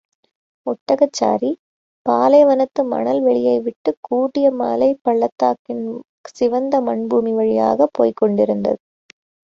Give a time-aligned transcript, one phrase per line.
[0.67, 1.49] ஒட்டகச்சாரி,
[2.05, 5.85] பாலைவனத்து மணல் வெளியைவிட்டுக் கூர்டிய மலைப் பள்ளத்தாக்கின்
[6.31, 8.81] சிவந்த மண் பூமி வழியாகப் போய்க் கொண்டிருந்தது.